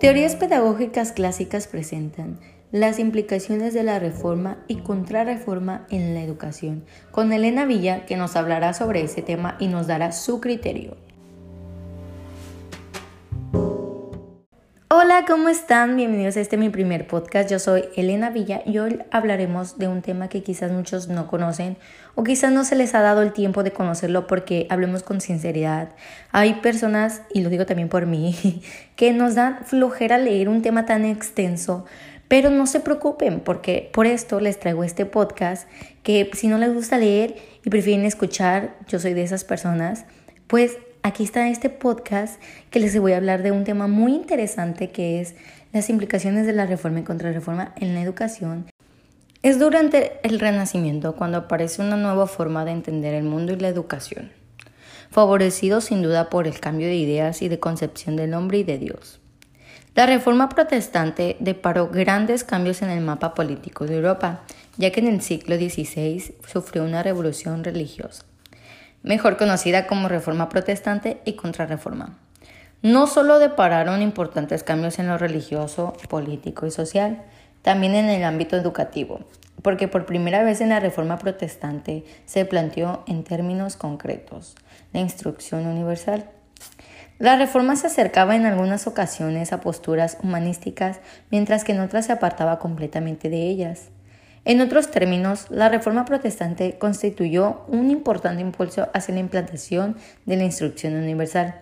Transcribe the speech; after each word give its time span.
Teorías 0.00 0.36
pedagógicas 0.36 1.10
clásicas 1.10 1.66
presentan 1.66 2.38
las 2.70 3.00
implicaciones 3.00 3.74
de 3.74 3.82
la 3.82 3.98
reforma 3.98 4.58
y 4.68 4.76
contrarreforma 4.76 5.88
en 5.90 6.14
la 6.14 6.22
educación, 6.22 6.84
con 7.10 7.32
Elena 7.32 7.64
Villa 7.64 8.06
que 8.06 8.16
nos 8.16 8.36
hablará 8.36 8.74
sobre 8.74 9.02
ese 9.02 9.22
tema 9.22 9.56
y 9.58 9.66
nos 9.66 9.88
dará 9.88 10.12
su 10.12 10.40
criterio. 10.40 10.96
Hola, 15.10 15.24
¿cómo 15.26 15.48
están? 15.48 15.96
Bienvenidos 15.96 16.36
a 16.36 16.42
este 16.42 16.58
mi 16.58 16.68
primer 16.68 17.06
podcast. 17.06 17.50
Yo 17.50 17.58
soy 17.58 17.84
Elena 17.96 18.28
Villa 18.28 18.60
y 18.66 18.76
hoy 18.76 18.98
hablaremos 19.10 19.78
de 19.78 19.88
un 19.88 20.02
tema 20.02 20.28
que 20.28 20.42
quizás 20.42 20.70
muchos 20.70 21.08
no 21.08 21.28
conocen 21.28 21.78
o 22.14 22.24
quizás 22.24 22.52
no 22.52 22.62
se 22.62 22.76
les 22.76 22.94
ha 22.94 23.00
dado 23.00 23.22
el 23.22 23.32
tiempo 23.32 23.62
de 23.62 23.72
conocerlo 23.72 24.26
porque 24.26 24.66
hablemos 24.68 25.02
con 25.02 25.22
sinceridad. 25.22 25.94
Hay 26.30 26.60
personas, 26.60 27.22
y 27.32 27.40
lo 27.40 27.48
digo 27.48 27.64
también 27.64 27.88
por 27.88 28.04
mí, 28.04 28.60
que 28.96 29.14
nos 29.14 29.34
dan 29.34 29.64
flojera 29.64 30.18
leer 30.18 30.50
un 30.50 30.60
tema 30.60 30.84
tan 30.84 31.06
extenso, 31.06 31.86
pero 32.28 32.50
no 32.50 32.66
se 32.66 32.80
preocupen 32.80 33.40
porque 33.40 33.90
por 33.94 34.06
esto 34.06 34.40
les 34.40 34.60
traigo 34.60 34.84
este 34.84 35.06
podcast 35.06 35.66
que 36.02 36.28
si 36.34 36.48
no 36.48 36.58
les 36.58 36.74
gusta 36.74 36.98
leer 36.98 37.34
y 37.64 37.70
prefieren 37.70 38.04
escuchar, 38.04 38.76
yo 38.88 38.98
soy 38.98 39.14
de 39.14 39.22
esas 39.22 39.44
personas, 39.44 40.04
pues 40.48 40.76
aquí 41.02 41.24
está 41.24 41.48
este 41.48 41.70
podcast 41.70 42.40
que 42.70 42.80
les 42.80 42.98
voy 42.98 43.12
a 43.12 43.16
hablar 43.16 43.42
de 43.42 43.52
un 43.52 43.64
tema 43.64 43.86
muy 43.86 44.14
interesante 44.14 44.90
que 44.90 45.20
es 45.20 45.34
las 45.72 45.90
implicaciones 45.90 46.46
de 46.46 46.52
la 46.52 46.66
reforma 46.66 47.00
y 47.00 47.04
contrarreforma 47.04 47.72
en 47.76 47.94
la 47.94 48.02
educación. 48.02 48.66
Es 49.42 49.58
durante 49.58 50.18
el 50.22 50.40
Renacimiento 50.40 51.14
cuando 51.14 51.38
aparece 51.38 51.82
una 51.82 51.96
nueva 51.96 52.26
forma 52.26 52.64
de 52.64 52.72
entender 52.72 53.14
el 53.14 53.24
mundo 53.24 53.52
y 53.52 53.56
la 53.56 53.68
educación, 53.68 54.32
favorecido 55.10 55.80
sin 55.80 56.02
duda 56.02 56.28
por 56.28 56.46
el 56.46 56.58
cambio 56.58 56.88
de 56.88 56.96
ideas 56.96 57.42
y 57.42 57.48
de 57.48 57.60
concepción 57.60 58.16
del 58.16 58.34
hombre 58.34 58.58
y 58.58 58.64
de 58.64 58.78
Dios. 58.78 59.20
La 59.94 60.06
reforma 60.06 60.48
protestante 60.48 61.36
deparó 61.40 61.88
grandes 61.88 62.44
cambios 62.44 62.82
en 62.82 62.90
el 62.90 63.00
mapa 63.00 63.34
político 63.34 63.86
de 63.86 63.96
Europa, 63.96 64.42
ya 64.76 64.90
que 64.90 65.00
en 65.00 65.08
el 65.08 65.22
siglo 65.22 65.56
XVI 65.56 66.34
sufrió 66.46 66.84
una 66.84 67.02
revolución 67.02 67.64
religiosa 67.64 68.27
mejor 69.02 69.36
conocida 69.36 69.86
como 69.86 70.08
Reforma 70.08 70.48
Protestante 70.48 71.20
y 71.24 71.34
Contrarreforma. 71.34 72.18
No 72.82 73.06
solo 73.06 73.38
depararon 73.38 74.02
importantes 74.02 74.62
cambios 74.62 74.98
en 74.98 75.08
lo 75.08 75.18
religioso, 75.18 75.94
político 76.08 76.66
y 76.66 76.70
social, 76.70 77.22
también 77.62 77.94
en 77.94 78.08
el 78.08 78.22
ámbito 78.22 78.56
educativo, 78.56 79.20
porque 79.62 79.88
por 79.88 80.06
primera 80.06 80.42
vez 80.44 80.60
en 80.60 80.68
la 80.68 80.80
Reforma 80.80 81.18
Protestante 81.18 82.04
se 82.24 82.44
planteó 82.44 83.02
en 83.06 83.24
términos 83.24 83.76
concretos 83.76 84.54
la 84.92 85.00
instrucción 85.00 85.66
universal. 85.66 86.30
La 87.18 87.36
reforma 87.36 87.74
se 87.74 87.88
acercaba 87.88 88.36
en 88.36 88.46
algunas 88.46 88.86
ocasiones 88.86 89.52
a 89.52 89.60
posturas 89.60 90.18
humanísticas, 90.22 91.00
mientras 91.32 91.64
que 91.64 91.72
en 91.72 91.80
otras 91.80 92.06
se 92.06 92.12
apartaba 92.12 92.60
completamente 92.60 93.28
de 93.28 93.42
ellas. 93.48 93.88
En 94.44 94.60
otros 94.60 94.90
términos, 94.90 95.46
la 95.50 95.68
Reforma 95.68 96.04
Protestante 96.04 96.78
constituyó 96.78 97.62
un 97.68 97.90
importante 97.90 98.40
impulso 98.40 98.88
hacia 98.94 99.14
la 99.14 99.20
implantación 99.20 99.96
de 100.26 100.36
la 100.36 100.44
instrucción 100.44 100.94
universal. 100.94 101.56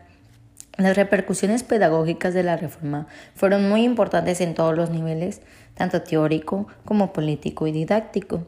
Las 0.77 0.95
repercusiones 0.95 1.63
pedagógicas 1.63 2.35
de 2.35 2.43
la 2.43 2.57
Reforma 2.57 3.07
fueron 3.35 3.69
muy 3.69 3.83
importantes 3.83 4.43
en 4.43 4.55
todos 4.55 4.77
los 4.77 4.91
niveles, 4.91 5.41
tanto 5.75 6.03
teórico 6.03 6.67
como 6.85 7.15
político 7.15 7.67
y 7.67 7.73
didáctico, 7.73 8.43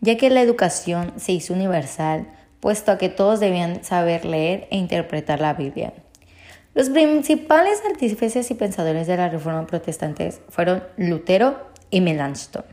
ya 0.00 0.16
que 0.16 0.30
la 0.30 0.42
educación 0.42 1.12
se 1.16 1.32
hizo 1.32 1.52
universal, 1.52 2.28
puesto 2.60 2.92
a 2.92 2.98
que 2.98 3.08
todos 3.08 3.40
debían 3.40 3.82
saber 3.82 4.24
leer 4.24 4.68
e 4.70 4.76
interpretar 4.76 5.40
la 5.40 5.54
Biblia. 5.54 5.92
Los 6.74 6.88
principales 6.88 7.82
artífices 7.90 8.50
y 8.50 8.54
pensadores 8.54 9.08
de 9.08 9.16
la 9.16 9.28
Reforma 9.28 9.66
Protestante 9.66 10.32
fueron 10.48 10.84
Lutero 10.96 11.66
y 11.90 12.00
Melanchthon 12.00 12.64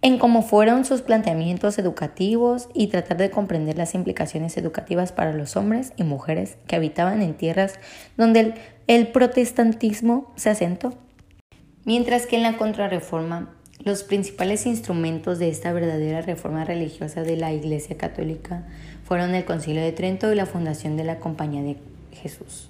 en 0.00 0.18
cómo 0.18 0.42
fueron 0.42 0.84
sus 0.84 1.02
planteamientos 1.02 1.78
educativos 1.78 2.68
y 2.74 2.88
tratar 2.88 3.16
de 3.16 3.30
comprender 3.30 3.76
las 3.76 3.94
implicaciones 3.94 4.56
educativas 4.56 5.12
para 5.12 5.32
los 5.32 5.56
hombres 5.56 5.92
y 5.96 6.04
mujeres 6.04 6.56
que 6.66 6.76
habitaban 6.76 7.22
en 7.22 7.34
tierras 7.34 7.74
donde 8.16 8.54
el, 8.86 9.08
protestantismo 9.08 10.32
se 10.36 10.50
asentó. 10.50 10.94
Mientras 11.84 12.26
que 12.26 12.36
en 12.36 12.42
la 12.42 12.56
contrarreforma, 12.56 13.54
los 13.80 14.02
principales 14.02 14.66
instrumentos 14.66 15.38
de 15.38 15.48
esta 15.48 15.72
verdadera 15.72 16.20
reforma 16.20 16.64
religiosa 16.64 17.22
de 17.22 17.36
la 17.36 17.52
Iglesia 17.52 17.96
Católica 17.96 18.66
fueron 19.04 19.34
el 19.34 19.44
Concilio 19.44 19.82
de 19.82 19.92
Trento 19.92 20.32
y 20.32 20.36
la 20.36 20.46
fundación 20.46 20.96
de 20.96 21.04
la 21.04 21.18
Compañía 21.18 21.62
de 21.62 21.76
Jesús. 22.12 22.68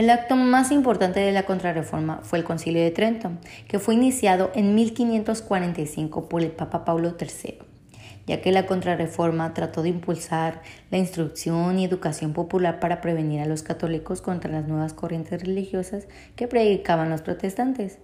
El 0.00 0.08
acto 0.08 0.34
más 0.34 0.72
importante 0.72 1.20
de 1.20 1.30
la 1.30 1.42
contrarreforma 1.42 2.20
fue 2.22 2.38
el 2.38 2.44
Concilio 2.46 2.82
de 2.82 2.90
Trento, 2.90 3.32
que 3.68 3.78
fue 3.78 3.92
iniciado 3.92 4.50
en 4.54 4.74
1545 4.74 6.26
por 6.26 6.40
el 6.40 6.52
Papa 6.52 6.86
Pablo 6.86 7.14
III, 7.20 7.58
ya 8.26 8.40
que 8.40 8.50
la 8.50 8.64
contrarreforma 8.64 9.52
trató 9.52 9.82
de 9.82 9.90
impulsar 9.90 10.62
la 10.90 10.96
instrucción 10.96 11.78
y 11.78 11.84
educación 11.84 12.32
popular 12.32 12.80
para 12.80 13.02
prevenir 13.02 13.42
a 13.42 13.46
los 13.46 13.62
católicos 13.62 14.22
contra 14.22 14.50
las 14.50 14.66
nuevas 14.66 14.94
corrientes 14.94 15.42
religiosas 15.42 16.08
que 16.34 16.48
predicaban 16.48 17.10
los 17.10 17.20
protestantes. 17.20 17.98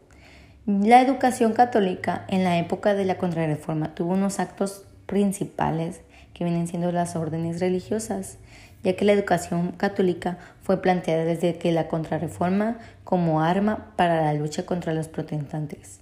La 0.67 1.01
educación 1.01 1.55
católica 1.55 2.27
en 2.29 2.45
la 2.45 2.59
época 2.59 2.93
de 2.93 3.07
la 3.07 3.17
contrarreforma 3.17 3.95
tuvo 3.95 4.13
unos 4.13 4.39
actos 4.39 4.85
principales 5.07 6.03
que 6.35 6.45
vienen 6.45 6.69
siendo 6.69 6.93
las 6.93 7.17
órdenes 7.17 7.61
religiosas, 7.61 8.37
ya 8.83 8.95
que 8.95 9.05
la 9.05 9.13
educación 9.13 9.73
católica 9.73 10.39
fue 10.63 10.81
planteada 10.83 11.25
desde 11.25 11.59
que 11.59 11.73
la 11.73 11.89
contrarreforma 11.89 12.79
como 13.05 13.41
arma 13.41 13.93
para 13.97 14.23
la 14.23 14.35
lucha 14.35 14.67
contra 14.67 14.95
los 14.95 15.09
protestantes. 15.09 16.01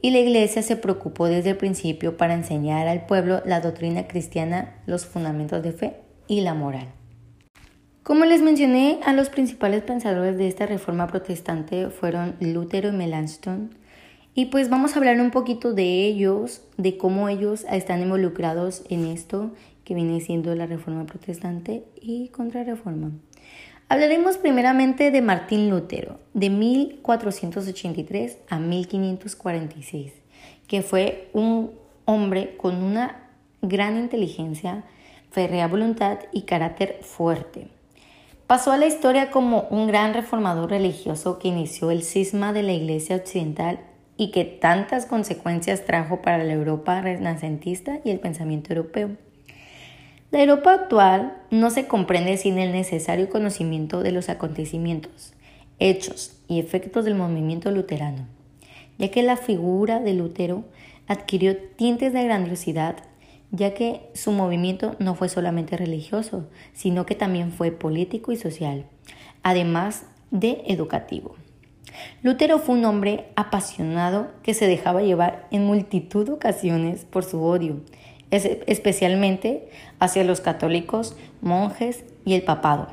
Y 0.00 0.10
la 0.10 0.18
Iglesia 0.18 0.62
se 0.62 0.76
preocupó 0.76 1.26
desde 1.26 1.50
el 1.50 1.56
principio 1.56 2.16
para 2.16 2.34
enseñar 2.34 2.88
al 2.88 3.06
pueblo 3.06 3.42
la 3.46 3.60
doctrina 3.60 4.06
cristiana, 4.06 4.74
los 4.86 5.06
fundamentos 5.06 5.62
de 5.62 5.72
fe 5.72 5.96
y 6.28 6.42
la 6.42 6.54
moral. 6.54 6.88
Como 8.02 8.26
les 8.26 8.42
mencioné, 8.42 9.00
a 9.06 9.14
los 9.14 9.30
principales 9.30 9.82
pensadores 9.82 10.36
de 10.36 10.46
esta 10.46 10.66
reforma 10.66 11.06
protestante 11.06 11.88
fueron 11.88 12.36
Lutero 12.38 12.90
y 12.90 12.92
Melanchthon, 12.92 13.70
y 14.34 14.46
pues 14.46 14.68
vamos 14.68 14.94
a 14.94 14.98
hablar 14.98 15.20
un 15.20 15.30
poquito 15.30 15.72
de 15.72 16.04
ellos, 16.04 16.62
de 16.76 16.98
cómo 16.98 17.30
ellos 17.30 17.64
están 17.70 18.02
involucrados 18.02 18.82
en 18.90 19.06
esto 19.06 19.52
que 19.84 19.94
viene 19.94 20.20
siendo 20.20 20.54
la 20.54 20.66
reforma 20.66 21.04
protestante 21.04 21.84
y 22.00 22.28
contrarreforma. 22.28 23.12
Hablaremos 23.88 24.38
primeramente 24.38 25.10
de 25.10 25.20
Martín 25.20 25.68
Lutero, 25.68 26.18
de 26.32 26.50
1483 26.50 28.38
a 28.48 28.58
1546, 28.58 30.12
que 30.66 30.82
fue 30.82 31.28
un 31.34 31.72
hombre 32.06 32.56
con 32.56 32.82
una 32.82 33.28
gran 33.60 33.98
inteligencia, 33.98 34.84
férrea 35.30 35.68
voluntad 35.68 36.18
y 36.32 36.42
carácter 36.42 37.00
fuerte. 37.02 37.68
Pasó 38.46 38.72
a 38.72 38.76
la 38.76 38.86
historia 38.86 39.30
como 39.30 39.66
un 39.70 39.86
gran 39.86 40.14
reformador 40.14 40.70
religioso 40.70 41.38
que 41.38 41.48
inició 41.48 41.90
el 41.90 42.02
cisma 42.02 42.52
de 42.52 42.62
la 42.62 42.72
Iglesia 42.72 43.16
Occidental 43.16 43.80
y 44.16 44.30
que 44.30 44.44
tantas 44.44 45.06
consecuencias 45.06 45.84
trajo 45.84 46.22
para 46.22 46.44
la 46.44 46.52
Europa 46.52 47.00
renacentista 47.00 48.00
y 48.04 48.10
el 48.10 48.20
pensamiento 48.20 48.72
europeo. 48.72 49.10
La 50.34 50.42
Europa 50.42 50.74
actual 50.74 51.32
no 51.52 51.70
se 51.70 51.86
comprende 51.86 52.36
sin 52.38 52.58
el 52.58 52.72
necesario 52.72 53.30
conocimiento 53.30 54.02
de 54.02 54.10
los 54.10 54.28
acontecimientos, 54.28 55.32
hechos 55.78 56.32
y 56.48 56.58
efectos 56.58 57.04
del 57.04 57.14
movimiento 57.14 57.70
luterano, 57.70 58.26
ya 58.98 59.12
que 59.12 59.22
la 59.22 59.36
figura 59.36 60.00
de 60.00 60.12
Lutero 60.12 60.64
adquirió 61.06 61.56
tintes 61.56 62.12
de 62.12 62.24
grandiosidad, 62.24 62.96
ya 63.52 63.74
que 63.74 64.10
su 64.12 64.32
movimiento 64.32 64.96
no 64.98 65.14
fue 65.14 65.28
solamente 65.28 65.76
religioso, 65.76 66.48
sino 66.72 67.06
que 67.06 67.14
también 67.14 67.52
fue 67.52 67.70
político 67.70 68.32
y 68.32 68.36
social, 68.36 68.86
además 69.44 70.06
de 70.32 70.64
educativo. 70.66 71.36
Lutero 72.24 72.58
fue 72.58 72.74
un 72.74 72.84
hombre 72.86 73.26
apasionado 73.36 74.32
que 74.42 74.52
se 74.52 74.66
dejaba 74.66 75.00
llevar 75.02 75.46
en 75.52 75.64
multitud 75.64 76.26
de 76.26 76.32
ocasiones 76.32 77.04
por 77.04 77.22
su 77.22 77.40
odio, 77.44 77.82
especialmente 78.30 79.68
hacia 79.98 80.24
los 80.24 80.40
católicos, 80.40 81.16
monjes 81.40 82.04
y 82.24 82.34
el 82.34 82.42
papado. 82.42 82.88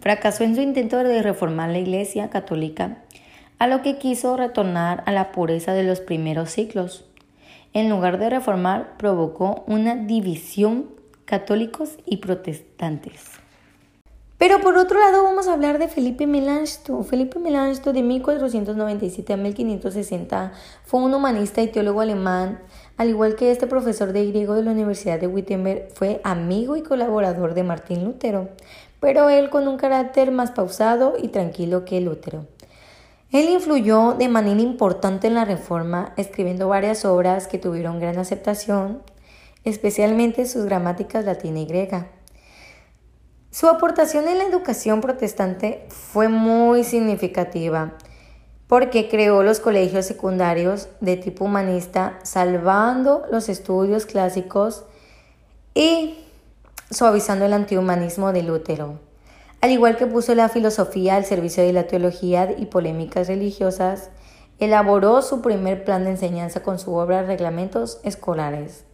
Fracasó 0.00 0.44
en 0.44 0.54
su 0.54 0.60
intento 0.60 0.98
de 0.98 1.22
reformar 1.22 1.70
la 1.70 1.78
Iglesia 1.78 2.30
católica, 2.30 2.98
a 3.58 3.66
lo 3.66 3.82
que 3.82 3.98
quiso 3.98 4.36
retornar 4.36 5.02
a 5.06 5.12
la 5.12 5.32
pureza 5.32 5.72
de 5.72 5.82
los 5.82 6.00
primeros 6.00 6.50
siglos. 6.50 7.04
En 7.72 7.90
lugar 7.90 8.18
de 8.18 8.30
reformar, 8.30 8.96
provocó 8.96 9.64
una 9.66 9.96
división 9.96 10.90
católicos 11.24 11.98
y 12.06 12.18
protestantes. 12.18 13.40
Pero 14.38 14.60
por 14.60 14.76
otro 14.76 15.00
lado 15.00 15.24
vamos 15.24 15.48
a 15.48 15.52
hablar 15.52 15.78
de 15.78 15.88
Felipe 15.88 16.26
Melanchthon. 16.26 17.04
Felipe 17.04 17.38
Melanchthon 17.38 17.92
de 17.92 18.02
1497 18.02 19.32
a 19.32 19.36
1560 19.36 20.52
fue 20.84 21.00
un 21.00 21.12
humanista 21.12 21.60
y 21.60 21.66
teólogo 21.66 22.00
alemán 22.00 22.60
al 22.98 23.10
igual 23.10 23.36
que 23.36 23.52
este 23.52 23.68
profesor 23.68 24.12
de 24.12 24.26
griego 24.26 24.54
de 24.54 24.64
la 24.64 24.72
Universidad 24.72 25.20
de 25.20 25.28
Wittenberg, 25.28 25.88
fue 25.94 26.20
amigo 26.24 26.76
y 26.76 26.82
colaborador 26.82 27.54
de 27.54 27.62
Martín 27.62 28.04
Lutero, 28.04 28.48
pero 28.98 29.30
él 29.30 29.50
con 29.50 29.68
un 29.68 29.76
carácter 29.76 30.32
más 30.32 30.50
pausado 30.50 31.14
y 31.16 31.28
tranquilo 31.28 31.84
que 31.84 32.00
Lutero. 32.00 32.46
Él 33.30 33.48
influyó 33.50 34.14
de 34.14 34.26
manera 34.28 34.60
importante 34.60 35.28
en 35.28 35.34
la 35.34 35.44
reforma, 35.44 36.12
escribiendo 36.16 36.66
varias 36.66 37.04
obras 37.04 37.46
que 37.46 37.58
tuvieron 37.58 38.00
gran 38.00 38.18
aceptación, 38.18 39.00
especialmente 39.62 40.46
sus 40.46 40.64
gramáticas 40.64 41.24
latina 41.24 41.60
y 41.60 41.66
griega. 41.66 42.17
Su 43.50 43.66
aportación 43.68 44.28
en 44.28 44.38
la 44.38 44.44
educación 44.44 45.00
protestante 45.00 45.86
fue 45.88 46.28
muy 46.28 46.84
significativa 46.84 47.94
porque 48.66 49.08
creó 49.08 49.42
los 49.42 49.60
colegios 49.60 50.04
secundarios 50.04 50.88
de 51.00 51.16
tipo 51.16 51.46
humanista, 51.46 52.18
salvando 52.22 53.24
los 53.32 53.48
estudios 53.48 54.04
clásicos 54.04 54.84
y 55.74 56.18
suavizando 56.90 57.46
el 57.46 57.54
antihumanismo 57.54 58.32
de 58.32 58.42
Lutero. 58.42 59.00
Al 59.62 59.70
igual 59.70 59.96
que 59.96 60.06
puso 60.06 60.34
la 60.34 60.50
filosofía 60.50 61.16
al 61.16 61.24
servicio 61.24 61.64
de 61.64 61.72
la 61.72 61.86
teología 61.86 62.54
y 62.56 62.66
polémicas 62.66 63.28
religiosas, 63.28 64.10
elaboró 64.58 65.22
su 65.22 65.40
primer 65.40 65.84
plan 65.84 66.04
de 66.04 66.10
enseñanza 66.10 66.62
con 66.62 66.78
su 66.78 66.94
obra 66.94 67.22
Reglamentos 67.22 67.98
Escolares. 68.04 68.84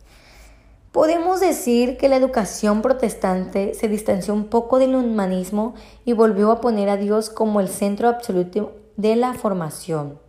Podemos 0.94 1.40
decir 1.40 1.96
que 1.96 2.08
la 2.08 2.14
educación 2.14 2.80
protestante 2.80 3.74
se 3.74 3.88
distanció 3.88 4.32
un 4.32 4.44
poco 4.44 4.78
del 4.78 4.94
humanismo 4.94 5.74
y 6.04 6.12
volvió 6.12 6.52
a 6.52 6.60
poner 6.60 6.88
a 6.88 6.96
Dios 6.96 7.30
como 7.30 7.58
el 7.58 7.66
centro 7.66 8.08
absoluto 8.08 8.76
de 8.96 9.16
la 9.16 9.34
formación, 9.34 10.20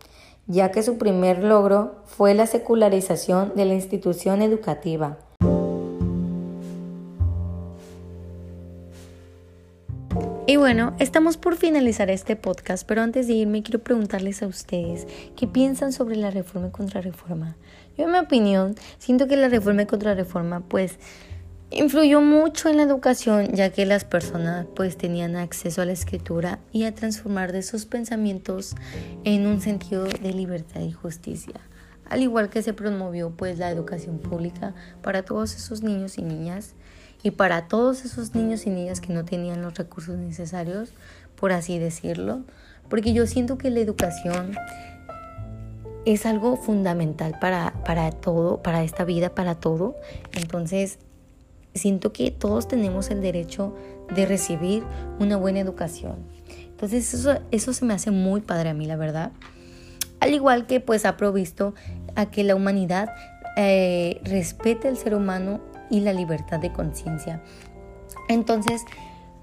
ya 0.48 0.72
que 0.72 0.82
su 0.82 0.98
primer 0.98 1.44
logro 1.44 2.02
fue 2.04 2.34
la 2.34 2.48
secularización 2.48 3.52
de 3.54 3.64
la 3.64 3.74
institución 3.74 4.42
educativa. 4.42 5.18
Y 10.48 10.54
bueno, 10.54 10.94
estamos 11.00 11.38
por 11.38 11.56
finalizar 11.56 12.08
este 12.08 12.36
podcast, 12.36 12.86
pero 12.86 13.02
antes 13.02 13.26
de 13.26 13.32
irme 13.32 13.64
quiero 13.64 13.80
preguntarles 13.80 14.44
a 14.44 14.46
ustedes 14.46 15.08
qué 15.34 15.48
piensan 15.48 15.92
sobre 15.92 16.14
la 16.14 16.30
reforma 16.30 16.68
y 16.68 16.70
contrarreforma. 16.70 17.56
Yo 17.98 18.04
en 18.04 18.12
mi 18.12 18.18
opinión 18.18 18.76
siento 18.98 19.26
que 19.26 19.36
la 19.36 19.48
reforma 19.48 19.82
y 19.82 19.86
contrarreforma 19.86 20.60
pues 20.60 21.00
influyó 21.72 22.20
mucho 22.20 22.68
en 22.68 22.76
la 22.76 22.84
educación 22.84 23.54
ya 23.54 23.70
que 23.70 23.86
las 23.86 24.04
personas 24.04 24.66
pues 24.76 24.96
tenían 24.96 25.34
acceso 25.34 25.82
a 25.82 25.84
la 25.84 25.92
escritura 25.92 26.60
y 26.70 26.84
a 26.84 26.94
transformar 26.94 27.50
de 27.50 27.64
sus 27.64 27.84
pensamientos 27.84 28.76
en 29.24 29.48
un 29.48 29.60
sentido 29.60 30.04
de 30.04 30.32
libertad 30.32 30.82
y 30.82 30.92
justicia. 30.92 31.60
Al 32.08 32.22
igual 32.22 32.50
que 32.50 32.62
se 32.62 32.72
promovió 32.72 33.30
pues 33.30 33.58
la 33.58 33.68
educación 33.68 34.20
pública 34.20 34.76
para 35.02 35.24
todos 35.24 35.56
esos 35.56 35.82
niños 35.82 36.18
y 36.18 36.22
niñas 36.22 36.76
y 37.22 37.32
para 37.32 37.68
todos 37.68 38.04
esos 38.04 38.34
niños 38.34 38.66
y 38.66 38.70
niñas 38.70 39.00
que 39.00 39.12
no 39.12 39.24
tenían 39.24 39.62
los 39.62 39.74
recursos 39.74 40.16
necesarios, 40.16 40.90
por 41.34 41.52
así 41.52 41.78
decirlo, 41.78 42.42
porque 42.88 43.12
yo 43.12 43.26
siento 43.26 43.58
que 43.58 43.70
la 43.70 43.80
educación 43.80 44.56
es 46.04 46.24
algo 46.24 46.56
fundamental 46.56 47.36
para, 47.40 47.72
para 47.84 48.12
todo, 48.12 48.62
para 48.62 48.84
esta 48.84 49.04
vida, 49.04 49.34
para 49.34 49.56
todo. 49.56 49.96
Entonces, 50.34 50.98
siento 51.74 52.12
que 52.12 52.30
todos 52.30 52.68
tenemos 52.68 53.10
el 53.10 53.20
derecho 53.20 53.74
de 54.14 54.24
recibir 54.24 54.84
una 55.18 55.36
buena 55.36 55.58
educación. 55.58 56.14
Entonces, 56.70 57.12
eso, 57.12 57.40
eso 57.50 57.72
se 57.72 57.84
me 57.84 57.92
hace 57.92 58.12
muy 58.12 58.40
padre 58.40 58.70
a 58.70 58.74
mí, 58.74 58.86
la 58.86 58.96
verdad. 58.96 59.32
Al 60.20 60.32
igual 60.32 60.66
que 60.66 60.80
pues 60.80 61.04
ha 61.04 61.16
provisto 61.16 61.74
a 62.14 62.30
que 62.30 62.44
la 62.44 62.54
humanidad 62.54 63.10
eh, 63.56 64.20
respete 64.22 64.86
al 64.86 64.96
ser 64.96 65.14
humano 65.14 65.60
y 65.90 66.00
la 66.00 66.12
libertad 66.12 66.60
de 66.60 66.72
conciencia. 66.72 67.42
Entonces, 68.28 68.84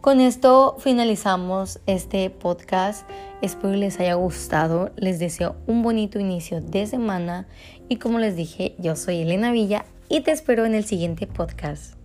con 0.02 0.20
esto 0.20 0.76
finalizamos 0.80 1.80
este 1.88 2.30
podcast. 2.30 3.10
Espero 3.42 3.74
les 3.74 4.00
haya 4.02 4.16
gustado. 4.16 4.92
Les 4.98 5.18
deseo 5.18 5.56
un 5.66 5.82
bonito 5.82 6.20
inicio 6.20 6.60
de 6.60 6.88
semana. 6.88 7.48
Y 7.88 7.98
como 7.98 8.20
les 8.20 8.36
dije, 8.36 8.76
yo 8.80 8.98
soy 8.98 9.22
Elena 9.22 9.52
Villa 9.52 9.86
y 10.10 10.22
te 10.22 10.32
espero 10.32 10.66
en 10.66 10.76
el 10.76 10.84
siguiente 10.84 11.26
podcast. 11.26 12.03